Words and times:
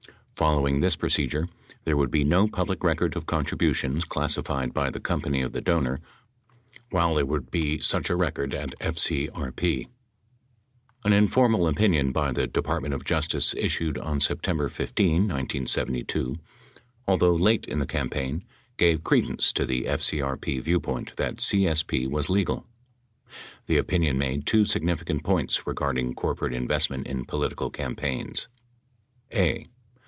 Following 0.37 0.79
this 0.79 0.95
procedure, 0.95 1.45
there 1.83 1.95
would 1.95 2.09
be 2.09 2.23
no 2.23 2.47
public 2.47 2.83
record 2.83 3.15
of 3.15 3.27
contributions 3.27 4.03
clas 4.03 4.35
sified 4.37 4.73
by 4.73 4.89
the 4.89 4.99
company 4.99 5.43
of 5.43 5.53
the 5.53 5.61
donor 5.61 5.99
while 6.89 7.13
there 7.13 7.27
would 7.27 7.51
be 7.51 7.77
such 7.77 8.09
a 8.09 8.15
record 8.15 8.55
at 8.55 8.71
FCRP. 8.79 9.85
An 11.05 11.13
informal 11.13 11.67
opinion 11.67 12.11
by 12.11 12.31
the 12.31 12.47
Department 12.47 12.95
of 12.95 13.05
Justice 13.05 13.53
issued 13.55 13.99
on 13.99 14.19
Septem 14.19 14.57
ber 14.57 14.67
15, 14.67 15.27
1972, 15.27 16.37
although 17.07 17.35
late 17.35 17.65
in 17.67 17.77
the 17.77 17.85
campaign, 17.85 18.43
gave 18.77 19.03
credence 19.03 19.53
to 19.53 19.63
the 19.63 19.83
FCRP 19.83 20.59
viewpoint 20.59 21.15
that 21.17 21.35
CSP 21.35 22.09
was 22.09 22.31
legal. 22.31 22.65
The 23.67 23.77
opinion 23.77 24.17
made 24.17 24.47
two 24.47 24.65
significant 24.65 25.23
points 25.23 25.67
regarding 25.67 26.15
corporate 26.15 26.55
involvement 26.55 27.05
in 27.05 27.25
political 27.25 27.69
campaigns: 27.69 28.47
a. 29.31 29.65